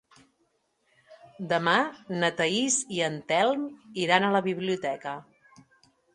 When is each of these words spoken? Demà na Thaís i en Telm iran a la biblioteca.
Demà 1.51 1.75
na 2.23 2.31
Thaís 2.39 2.79
i 2.97 3.03
en 3.09 3.19
Telm 3.33 3.69
iran 4.07 4.27
a 4.27 4.33
la 4.39 4.43
biblioteca. 4.51 5.17